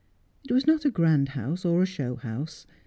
It 0.43 0.51
was 0.51 0.65
not 0.65 0.83
a 0.83 0.89
grand 0.89 1.29
house, 1.37 1.63
i 1.63 1.69
>r 1.69 1.83
a 1.83 1.85
show 1.85 2.15
house. 2.15 2.65